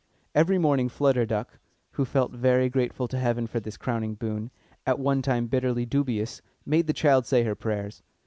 [0.33, 1.59] Every morning Flutter Duck,
[1.91, 4.49] who felt very grateful to Heaven for this crowning boon,
[4.83, 8.01] at one time bitterly dubious, made the child say her prayers.